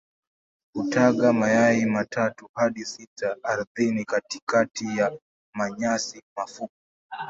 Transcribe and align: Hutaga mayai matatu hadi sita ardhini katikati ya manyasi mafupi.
Hutaga 0.73 1.33
mayai 1.33 1.85
matatu 1.85 2.49
hadi 2.53 2.85
sita 2.85 3.37
ardhini 3.43 4.05
katikati 4.05 4.97
ya 4.97 5.17
manyasi 5.53 6.21
mafupi. 6.37 6.73